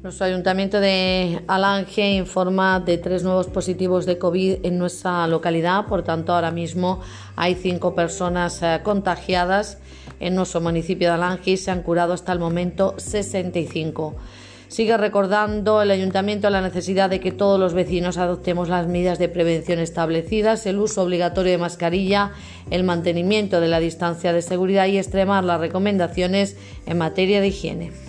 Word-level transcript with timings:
Nuestro 0.00 0.26
ayuntamiento 0.26 0.78
de 0.78 1.42
Alange 1.48 2.12
informa 2.12 2.78
de 2.78 2.98
tres 2.98 3.24
nuevos 3.24 3.48
positivos 3.48 4.06
de 4.06 4.16
COVID 4.16 4.64
en 4.64 4.78
nuestra 4.78 5.26
localidad, 5.26 5.86
por 5.86 6.04
tanto 6.04 6.32
ahora 6.32 6.52
mismo 6.52 7.00
hay 7.34 7.56
cinco 7.56 7.96
personas 7.96 8.62
eh, 8.62 8.78
contagiadas 8.84 9.78
en 10.20 10.36
nuestro 10.36 10.60
municipio 10.60 11.08
de 11.08 11.14
Alange 11.14 11.50
y 11.50 11.56
se 11.56 11.72
han 11.72 11.82
curado 11.82 12.12
hasta 12.12 12.32
el 12.32 12.38
momento 12.38 12.94
65. 12.96 14.14
Sigue 14.68 14.96
recordando 14.96 15.82
el 15.82 15.90
ayuntamiento 15.90 16.48
la 16.48 16.60
necesidad 16.60 17.10
de 17.10 17.18
que 17.18 17.32
todos 17.32 17.58
los 17.58 17.74
vecinos 17.74 18.18
adoptemos 18.18 18.68
las 18.68 18.86
medidas 18.86 19.18
de 19.18 19.28
prevención 19.28 19.80
establecidas, 19.80 20.64
el 20.66 20.78
uso 20.78 21.02
obligatorio 21.02 21.50
de 21.50 21.58
mascarilla, 21.58 22.30
el 22.70 22.84
mantenimiento 22.84 23.60
de 23.60 23.66
la 23.66 23.80
distancia 23.80 24.32
de 24.32 24.42
seguridad 24.42 24.86
y 24.86 24.96
extremar 24.96 25.42
las 25.42 25.58
recomendaciones 25.58 26.56
en 26.86 26.98
materia 26.98 27.40
de 27.40 27.48
higiene. 27.48 28.07